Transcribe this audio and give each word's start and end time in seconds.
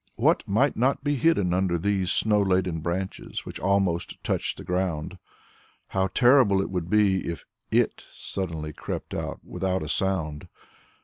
What 0.15 0.47
might 0.47 0.75
not 0.75 1.03
be 1.03 1.15
hidden 1.15 1.53
under 1.53 1.77
these 1.77 2.09
snow 2.11 2.41
laden 2.41 2.79
branches 2.79 3.45
which 3.45 3.59
almost 3.59 4.15
touched 4.23 4.57
the 4.57 4.63
ground? 4.63 5.19
How 5.89 6.07
terrible 6.07 6.59
it 6.59 6.71
would 6.71 6.89
be 6.89 7.19
if 7.27 7.45
"it" 7.69 8.03
suddenly 8.11 8.73
crept 8.73 9.13
out 9.13 9.41
without 9.43 9.83
a 9.83 9.87
sound. 9.89 10.47